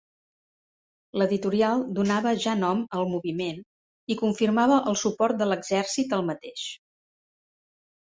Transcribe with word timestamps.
L'editorial 1.21 1.83
donava 1.99 2.33
ja 2.47 2.57
nom 2.63 2.81
al 3.01 3.07
moviment 3.13 3.61
i 4.15 4.19
confirmava 4.25 4.83
el 4.95 5.01
suport 5.05 5.41
de 5.45 5.53
l'exèrcit 5.53 6.21
al 6.21 6.29
mateix. 6.35 6.69